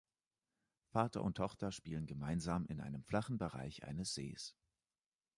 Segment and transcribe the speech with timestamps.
[0.89, 4.55] Vater und Tochter spielen gemeinsam in einem flachen Bereich eines Sees.